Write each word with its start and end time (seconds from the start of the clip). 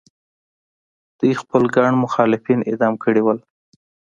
دوی 1.17 1.33
خپل 1.41 1.61
ګڼ 1.75 1.91
مخالفین 2.03 2.59
اعدام 2.69 2.93
کړي 3.03 3.21
وو. 3.23 3.33